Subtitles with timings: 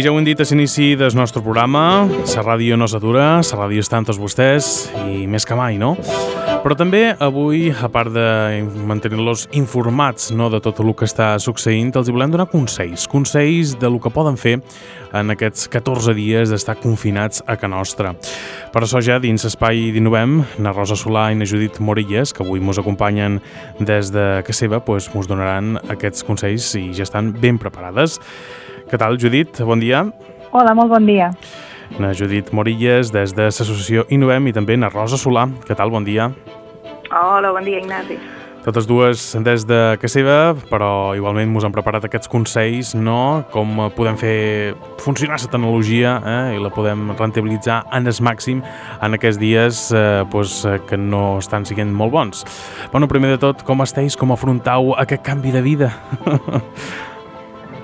[0.00, 3.56] I ja ho hem dit a l'inici del nostre programa, la ràdio no s'atura, la
[3.58, 5.90] ràdio està amb tots vostès i més que mai, no?
[6.62, 11.90] Però també avui, a part de mantenir-los informats no, de tot el que està succeint,
[12.00, 13.04] els hi volem donar consells.
[13.12, 14.54] Consells de lo que poden fer
[15.12, 18.14] en aquests 14 dies d'estar confinats a Can Nostra.
[18.72, 22.64] Per això ja dins Espai d'Innovem, na Rosa Solà i na Judit Morilles, que avui
[22.64, 23.36] mos acompanyen
[23.84, 28.16] des de casa seva, doncs mos donaran aquests consells i ja estan ben preparades.
[28.90, 29.60] Què tal, Judit?
[29.62, 30.02] Bon dia.
[30.50, 31.28] Hola, molt bon dia.
[32.02, 35.44] Na Judit Morilles, des de l'associació Innovem, i també na Rosa Solà.
[35.62, 36.26] Què tal, bon dia?
[37.14, 38.18] Hola, bon dia, Ignasi.
[38.64, 40.34] Totes dues des de casa seva,
[40.68, 43.44] però igualment ens han preparat aquests consells, no?
[43.54, 46.56] Com podem fer funcionar la tecnologia eh?
[46.56, 48.60] i la podem rentabilitzar en el màxim
[49.00, 52.42] en aquests dies eh, pues, que no estan sent molt bons.
[52.90, 54.10] Bueno, primer de tot, com esteu?
[54.18, 55.94] Com afrontau aquest canvi de vida?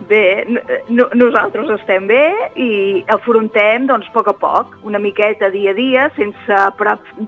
[0.06, 0.46] Bé,
[0.88, 2.22] no, nosaltres estem bé
[2.62, 2.68] i
[3.10, 6.60] afrontem doncs, a poc a poc, una miqueta dia a dia, sense,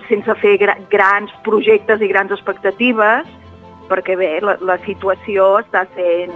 [0.06, 0.54] sense fer
[0.92, 3.26] grans projectes i grans expectatives,
[3.90, 6.30] perquè bé, la, la situació està sent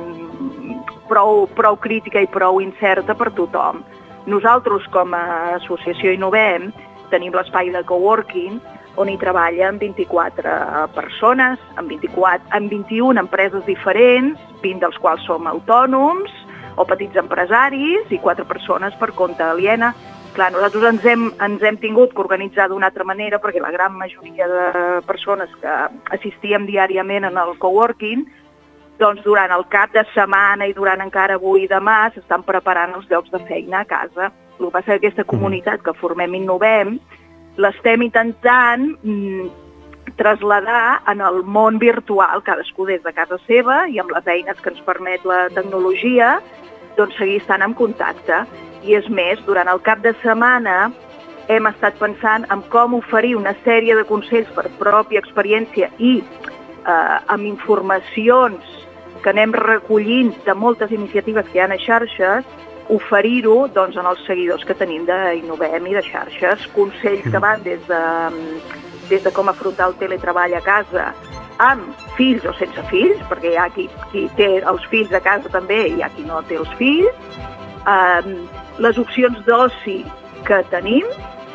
[1.06, 3.84] prou, prou crítica i prou incerta per tothom.
[4.26, 5.24] Nosaltres, com a
[5.60, 6.72] associació Innovem,
[7.14, 8.58] tenim l'espai de coworking
[8.96, 15.48] on hi treballen 24 persones, amb, 24, amb 21 empreses diferents, 20 dels quals som
[15.48, 16.32] autònoms
[16.76, 19.92] o petits empresaris i 4 persones per compte aliena.
[20.32, 23.98] Clar, nosaltres ens hem, ens hem tingut que organitzar d'una altra manera perquè la gran
[23.98, 25.74] majoria de persones que
[26.16, 28.24] assistíem diàriament en el coworking
[29.00, 33.08] doncs durant el cap de setmana i durant encara avui i demà s'estan preparant els
[33.10, 34.30] llocs de feina a casa.
[34.58, 36.96] El que passa és que aquesta comunitat que formem i innovem
[37.60, 39.48] l'estem intentant mm,
[40.16, 44.72] traslladar en el món virtual, cadascú des de casa seva i amb les eines que
[44.72, 46.38] ens permet la tecnologia,
[46.96, 48.44] doncs seguir estant en contacte.
[48.82, 50.90] I és més, durant el cap de setmana
[51.52, 57.18] hem estat pensant en com oferir una sèrie de consells per pròpia experiència i eh,
[57.26, 58.68] amb informacions
[59.22, 62.46] que anem recollint de moltes iniciatives que hi ha a xarxes
[62.92, 67.80] oferir-ho doncs, en els seguidors que tenim d'Innovem i de xarxes, consells que van des
[67.88, 68.02] de,
[69.10, 71.12] des de com afrontar el teletreball a casa
[71.62, 75.52] amb fills o sense fills, perquè hi ha qui, qui té els fills a casa
[75.52, 77.36] també i hi ha qui no té els fills,
[77.86, 78.32] um,
[78.82, 80.00] les opcions d'oci
[80.48, 81.06] que tenim,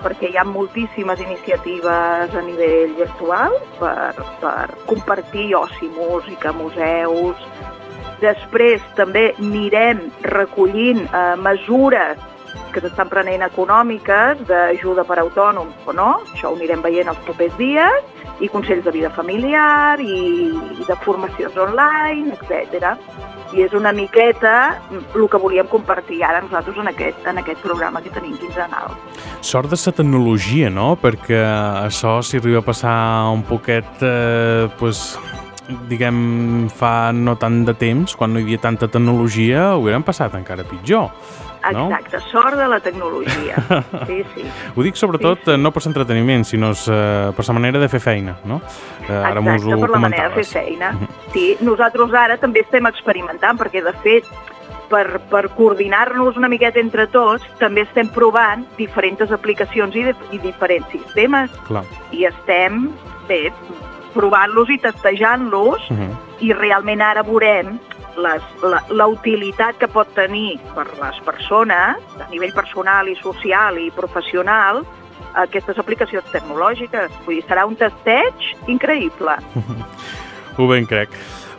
[0.03, 7.41] perquè hi ha moltíssimes iniciatives a nivell virtual per, per compartir oci, música, museus,
[8.21, 12.17] Després també anirem recollint eh, mesures
[12.73, 17.55] que s'estan prenent econòmiques d'ajuda per autònoms o no, això ho anirem veient els propers
[17.59, 22.93] dies, i consells de vida familiar i, i de formacions online, etc.
[23.55, 24.53] I és una miqueta
[24.91, 28.93] el que volíem compartir ara nosaltres en aquest, en aquest programa que tenim quinzenal.
[29.41, 30.91] Sort de la tecnologia, no?
[31.01, 31.41] Perquè
[31.87, 32.97] això, si arriba a passar
[33.33, 35.17] un poquet, eh, pues,
[35.89, 40.35] diguem, fa no tant de temps, quan no hi havia tanta tecnologia, ho hauran passat
[40.39, 41.11] encara pitjor.
[41.73, 41.87] No?
[41.89, 43.55] Exacte, sort de la tecnologia.
[44.07, 44.43] Sí, sí.
[44.75, 45.57] ho dic sobretot sí, sí.
[45.59, 48.61] no per l'entreteniment, sinó uh, per la manera de fer feina, no?
[49.09, 50.91] Ara Exacte, ho per la manera de fer feina.
[50.93, 51.09] Mhm.
[51.33, 54.29] Sí, nosaltres ara també estem experimentant, perquè de fet
[54.89, 60.39] per, per coordinar-nos una miqueta entre tots, també estem provant diferents aplicacions i, de, i
[60.43, 61.51] diferents sistemes.
[61.67, 61.83] Clar.
[62.15, 62.87] I estem,
[63.27, 63.47] bé,
[64.17, 66.09] provant-los i testejant-los uh mhm.
[66.09, 66.43] -huh.
[66.47, 67.77] i realment ara veurem
[68.89, 74.83] la utilitat que pot tenir per les persones a nivell personal i social i professional
[75.33, 77.11] aquestes aplicacions tecnològiques.
[77.25, 79.37] Vull dir, serà un testeig increïble.
[80.57, 81.13] Ho ben crec.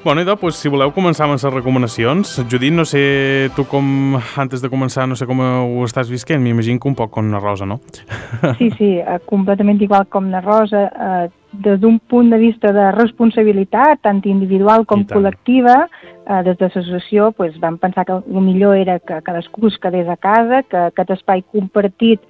[0.05, 2.37] Bueno, idò, pues, si voleu començar amb les recomanacions.
[2.49, 6.79] Judit, no sé tu com, antes de començar, no sé com ho estàs visquent, m'imagino
[6.79, 7.81] que un poc com la Rosa, no?
[8.61, 11.29] Sí, sí, eh, completament igual com la Rosa, eh,
[11.65, 17.33] des d'un punt de vista de responsabilitat, tant individual com col·lectiva, eh, des de l'associació
[17.33, 21.11] pues, vam pensar que el millor era que cadascú es quedés a casa, que aquest
[21.19, 22.23] espai compartit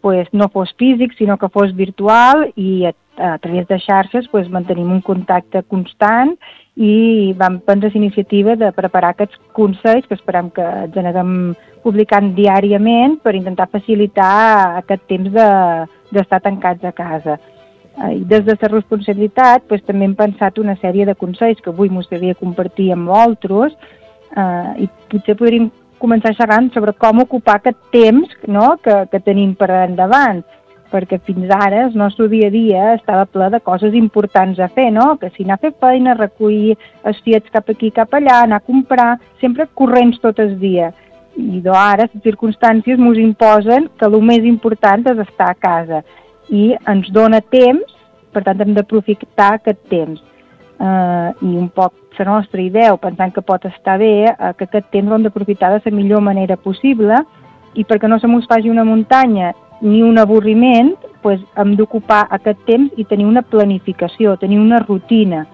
[0.00, 4.48] pues, no fos físic, sinó que fos virtual i a, a través de xarxes pues,
[4.50, 6.36] mantenim un contacte constant
[6.78, 11.32] i vam prendre l'iniciativa de preparar aquests consells que esperem que ens anem
[11.82, 17.38] publicant diàriament per intentar facilitar aquest temps d'estar de, tancats a casa.
[17.98, 21.74] Eh, I des de la responsabilitat pues, també hem pensat una sèrie de consells que
[21.74, 23.74] avui m'agradaria compartir amb vosaltres
[24.36, 29.54] eh, i potser podríem començar xerrant sobre com ocupar aquest temps no, que, que tenim
[29.58, 30.44] per endavant
[30.92, 34.88] perquè fins ara el nostre dia a dia estava ple de coses importants a fer,
[34.92, 35.16] no?
[35.20, 38.64] Que si anar a fer feina, recollir els fiets cap aquí, cap allà, anar a
[38.64, 39.10] comprar,
[39.42, 40.92] sempre corrents tot el dia.
[41.38, 46.00] i d'ara les circumstàncies ens imposen que el més important és estar a casa
[46.50, 47.92] i ens dona temps,
[48.32, 50.18] per tant hem d'aprofitar aquest temps.
[50.78, 54.86] Uh, I un poc la nostra idea, pensant que pot estar bé, uh, que aquest
[54.92, 57.18] temps l'hem d'aprofitar de la millor manera possible
[57.74, 62.62] i perquè no se mos faci una muntanya ni un avorriment, pues, hem d'ocupar aquest
[62.66, 65.46] temps i tenir una planificació, tenir una rutina.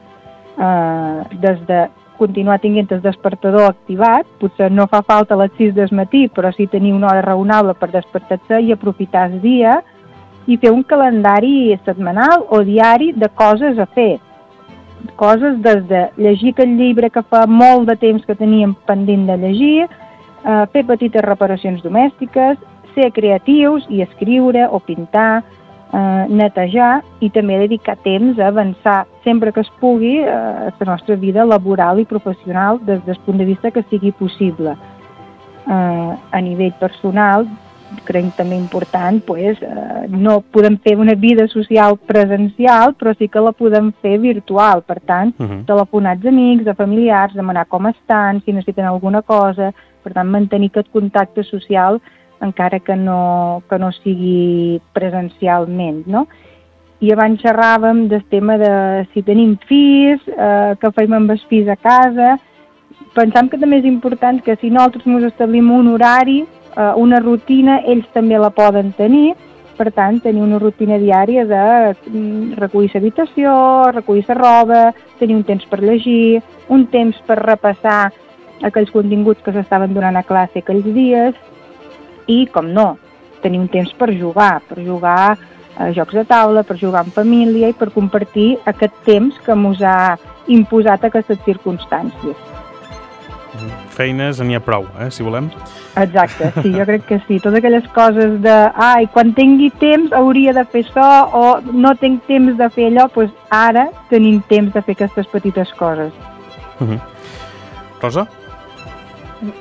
[0.54, 1.86] Uh, des de
[2.16, 6.52] continuar tinguent el despertador activat, potser no fa falta a les 6 del matí, però
[6.54, 9.80] sí tenir una hora raonable per despertar-se i aprofitar el dia
[10.46, 14.20] i fer un calendari setmanal o diari de coses a fer.
[15.16, 19.36] Coses des de llegir aquest llibre que fa molt de temps que teníem pendent de
[19.38, 22.56] llegir, eh, fer petites reparacions domèstiques,
[22.94, 25.42] ser creatius i escriure o pintar,
[25.94, 31.16] eh, netejar i també dedicar temps a avançar sempre que es pugui eh, la nostra
[31.16, 34.76] vida laboral i professional des del punt de vista que sigui possible.
[35.66, 37.46] Eh, a nivell personal,
[38.04, 43.40] crec també important, pues, eh, no podem fer una vida social presencial, però sí que
[43.40, 44.82] la podem fer virtual.
[44.82, 45.64] Per tant, uh -huh.
[45.64, 49.72] telefonats amics, a familiars, demanar com estan, si necessiten alguna cosa,
[50.02, 52.00] per tant, mantenir aquest contacte social
[52.40, 56.26] encara que no, que no sigui presencialment, no?
[57.00, 61.68] I abans xerràvem del tema de si tenim fills, eh, que fem amb els fills
[61.68, 62.38] a casa.
[63.14, 66.44] Pensam que també és important que si nosaltres ens establim un horari,
[66.76, 69.34] eh, una rutina, ells també la poden tenir,
[69.74, 71.62] per tant, tenir una rutina diària de
[71.94, 73.54] mm, recollir l'habitació,
[73.94, 74.82] recollir la roba,
[75.18, 78.12] tenir un temps per llegir, un temps per repassar
[78.64, 81.34] aquells continguts que s'estaven donant a classe aquells dies,
[82.26, 82.94] i, com no,
[83.42, 85.34] tenir un temps per jugar, per jugar
[85.76, 89.82] a jocs de taula, per jugar en família i per compartir aquest temps que ens
[89.82, 90.16] ha
[90.46, 92.53] imposat aquestes circumstàncies.
[93.94, 95.50] Feines n'hi ha prou, eh, si volem.
[96.00, 97.38] Exacte, sí, jo crec que sí.
[97.38, 102.24] Totes aquelles coses de, ai, quan tingui temps hauria de fer això o no tinc
[102.30, 106.12] temps de fer allò, doncs ara tenim temps de fer aquestes petites coses.
[106.80, 107.00] Uh -huh.
[108.02, 108.26] Rosa?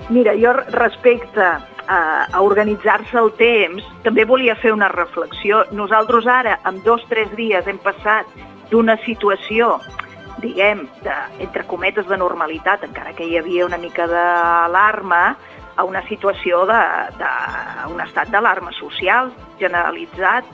[0.10, 1.44] Mira, jo respecte
[1.88, 5.64] a, a organitzar-se el temps, també volia fer una reflexió.
[5.72, 8.26] Nosaltres ara, en dos o tres dies, hem passat
[8.72, 9.80] d'una situació,
[10.44, 15.24] diguem, de, entre cometes de normalitat, encara que hi havia una mica d'alarma,
[15.76, 16.82] a una situació de,
[17.18, 17.30] de
[17.90, 20.46] un estat d'alarma social generalitzat.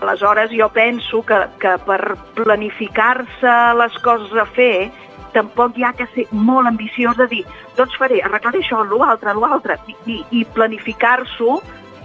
[0.00, 4.90] Aleshores, jo penso que, que per planificar-se les coses a fer
[5.34, 7.42] tampoc hi ha que ser molt ambiciós de dir
[7.76, 11.60] doncs faré, arreglaré això, l'altre, l'altre, i, i, i planificar-s'ho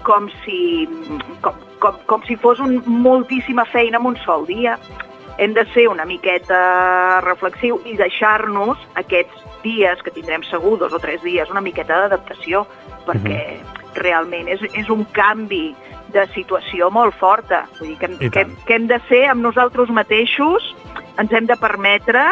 [0.05, 0.85] com si,
[1.41, 4.77] com, com, com si fos un, moltíssima feina en un sol dia.
[5.37, 10.99] Hem de ser una miqueta reflexiu i deixar-nos aquests dies, que tindrem segur dos o
[10.99, 12.65] tres dies, una miqueta d'adaptació,
[13.05, 13.99] perquè uh -huh.
[14.01, 15.75] realment és, és un canvi
[16.13, 17.65] de situació molt forta.
[17.79, 20.75] Vull dir que, que, que hem de ser amb nosaltres mateixos,
[21.17, 22.23] ens hem de permetre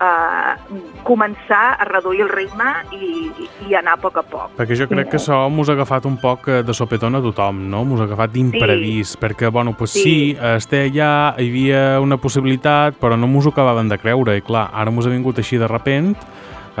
[0.00, 3.30] eh, començar a reduir el ritme i,
[3.68, 4.56] i anar a poc a poc.
[4.58, 7.62] Perquè jo crec que això m'us ha agafat un poc eh, de sopetón a tothom,
[7.72, 7.84] no?
[7.88, 9.22] M'us ha agafat d'imprevist, sí.
[9.22, 10.18] perquè, bueno, pues sí, sí
[10.56, 14.70] este allà hi havia una possibilitat, però no m'us ho acabaven de creure, i clar,
[14.72, 16.14] ara m'us ha vingut així de repent,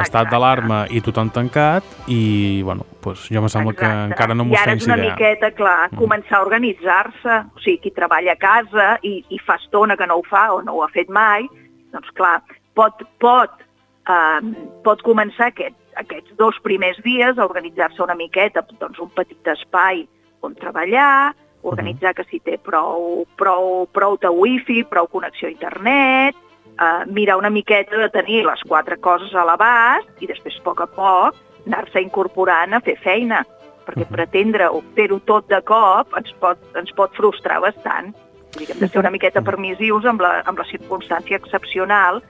[0.00, 3.86] estat d'alarma i tothom tancat i, bueno, pues jo me sembla Exacte.
[3.86, 4.70] que encara no m'ho feia idea.
[4.70, 5.10] I ara és una idea.
[5.10, 5.98] miqueta, clar, mm.
[6.00, 10.20] començar a organitzar-se, o sigui, qui treballa a casa i, i fa estona que no
[10.20, 11.48] ho fa o no ho ha fet mai,
[11.94, 12.38] doncs clar,
[12.80, 13.60] pot, pot,
[14.08, 14.40] eh,
[14.86, 20.06] pot començar aquest, aquests dos primers dies a organitzar-se una miqueta, doncs un petit espai
[20.46, 21.34] on treballar,
[21.68, 26.38] organitzar que si té prou, prou, prou de wifi, prou connexió a internet,
[26.80, 30.80] eh, mirar una miqueta de tenir les quatre coses a l'abast i després a poc
[30.80, 33.44] a poc anar-se incorporant a fer feina,
[33.84, 34.16] perquè -huh.
[34.16, 38.14] pretendre fer-ho tot de cop ens pot, ens pot frustrar bastant.
[38.54, 42.22] Vull dir hem de ser una miqueta permissius amb la, amb la circumstància excepcional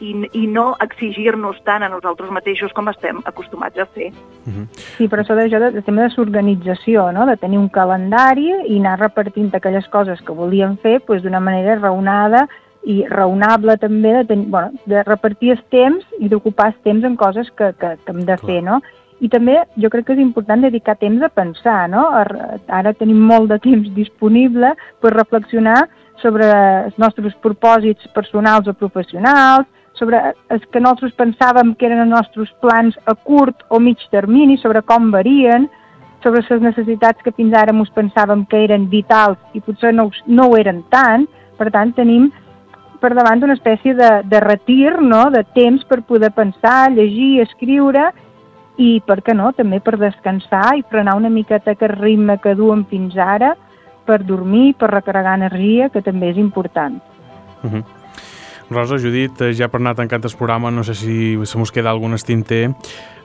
[0.00, 4.10] i, i no exigir-nos tant a nosaltres mateixos com estem acostumats a fer.
[4.46, 4.66] Uh -huh.
[4.96, 7.26] Sí, però això d'això de, tema de l'organització, no?
[7.26, 11.76] de tenir un calendari i anar repartint aquelles coses que volíem fer pues, d'una manera
[11.76, 12.48] raonada
[12.84, 17.16] i raonable també de, tenir, bueno, de repartir el temps i d'ocupar el temps en
[17.16, 18.46] coses que, que, que hem de Clar.
[18.46, 18.80] fer, no?
[19.20, 22.10] I també jo crec que és important dedicar temps a pensar, no?
[22.68, 25.88] Ara tenim molt de temps disponible per reflexionar
[26.20, 26.48] sobre
[26.84, 29.66] els nostres propòsits personals o professionals,
[29.98, 30.20] sobre
[30.50, 34.82] els que nosaltres pensàvem que eren els nostres plans a curt o mig termini, sobre
[34.82, 35.68] com varien,
[36.22, 40.48] sobre les necessitats que fins ara ens pensàvem que eren vitals i potser no, no
[40.48, 41.28] ho eren tant.
[41.58, 42.30] Per tant, tenim
[43.00, 45.28] per davant una espècie de, de retir, no?
[45.30, 48.08] de temps per poder pensar, llegir, escriure
[48.80, 52.86] i, per què no, també per descansar i frenar una miqueta aquest ritme que duem
[52.90, 53.52] fins ara
[54.08, 56.96] per dormir, per recarregar energia, que també és important.
[57.62, 57.84] Uh -huh.
[58.70, 61.90] Rosa, Judit, eh, ja per anar tancant el programa, no sé si se mos queda
[61.90, 62.70] algun estinter,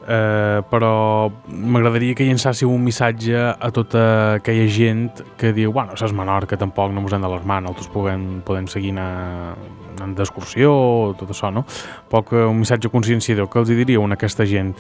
[0.08, 6.14] eh, però m'agradaria que llençàssiu un missatge a tota aquella gent que diu, bueno, és
[6.14, 11.54] menor, que tampoc no mos hem d'alarmar, nosaltres podem, podem seguir anant d'excursió, tot això,
[11.54, 11.66] no?
[12.10, 14.76] Poc un missatge conscienciador, que els diríeu a aquesta gent?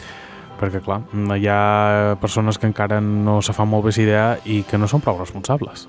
[0.59, 0.97] perquè clar,
[1.39, 4.99] hi ha persones que encara no se fan molt bé idea i que no són
[4.99, 5.87] prou responsables.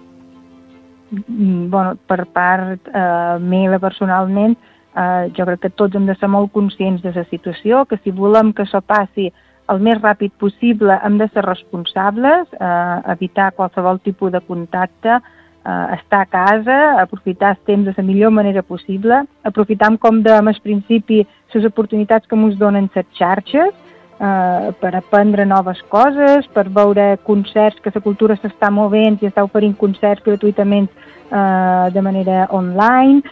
[1.10, 4.56] Mm, bueno, per part eh, meva personalment,
[4.94, 8.14] eh, jo crec que tots hem de ser molt conscients de la situació, que si
[8.14, 9.30] volem que això passi
[9.70, 15.86] el més ràpid possible hem de ser responsables, eh, evitar qualsevol tipus de contacte, eh,
[15.98, 20.62] estar a casa, aprofitar el temps de la millor manera possible, aprofitar, com dèiem al
[20.62, 23.74] principi, les oportunitats que ens donen les xarxes,
[24.20, 29.44] eh, per aprendre noves coses, per veure concerts, que la cultura s'està movent i està
[29.46, 33.22] oferint concerts gratuïtament eh, de manera online,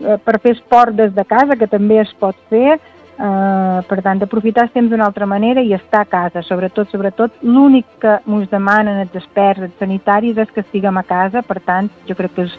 [0.00, 4.22] eh, per fer esport des de casa, que també es pot fer, eh, per tant,
[4.24, 8.48] aprofitar el temps d'una altra manera i estar a casa, sobretot, sobretot, l'únic que ens
[8.50, 12.48] demanen els experts, els sanitaris, és que estiguem a casa, per tant, jo crec que
[12.48, 12.58] és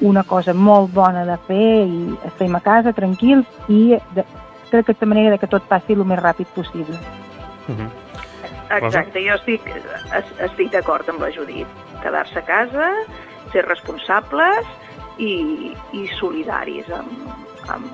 [0.00, 4.26] una cosa molt bona de fer i estem a casa tranquils i de,
[4.70, 7.25] crec que és la manera de que tot passi el més ràpid possible.
[7.68, 7.90] Uh -huh.
[8.70, 9.62] Exacte, jo estic,
[10.38, 11.66] estic d'acord amb la Judit.
[12.02, 12.90] Quedar-se a casa,
[13.52, 14.66] ser responsables
[15.18, 17.28] i, i solidaris amb,
[17.68, 17.86] amb,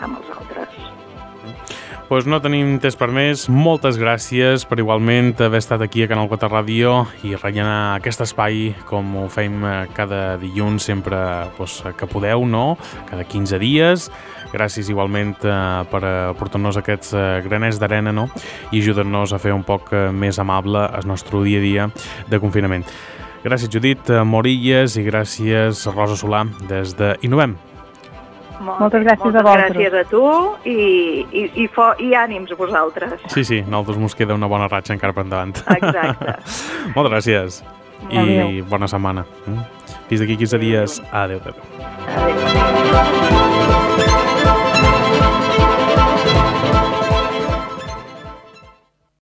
[0.00, 1.77] amb els altres.
[2.08, 3.42] Pues no tenim temps per més.
[3.52, 6.94] Moltes gràcies per igualment haver estat aquí a Canal 4 Ràdio
[7.28, 9.60] i rellenar aquest espai com ho fem
[9.92, 11.18] cada dilluns sempre
[11.58, 12.78] pues, que podeu, no?
[13.10, 14.08] Cada 15 dies
[14.52, 16.02] Gràcies igualment eh, per
[16.38, 18.28] portar-nos aquests eh, graners d'arena no?
[18.72, 21.88] i ajudar-nos a fer un poc eh, més amable el nostre dia a dia
[22.30, 22.86] de confinament.
[23.44, 27.58] Gràcies Judit eh, Morilles i gràcies Rosa Solà des de Innovem.
[28.60, 29.76] Molt moltes gràcies moltes a vosaltres.
[29.76, 30.22] gràcies a tu
[30.68, 30.78] i,
[31.30, 33.14] i, i, fo, i ànims a vosaltres.
[33.32, 35.54] Sí, sí, nosaltres ens queda una bona ratxa encara per endavant.
[35.76, 36.36] Exacte.
[36.96, 37.62] moltes gràcies
[38.10, 38.64] i adéu.
[38.70, 39.26] bona setmana.
[40.08, 41.00] Fins d'aquí 15 dies.
[41.12, 41.54] Adéu, adéu.
[42.16, 43.77] adéu.